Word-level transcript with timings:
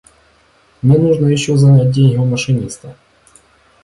Мне 0.81 0.97
нужно 0.97 1.27
еще 1.27 1.57
занять 1.57 1.91
деньги 1.91 2.15
у 2.17 2.25
машиниста. 2.25 2.95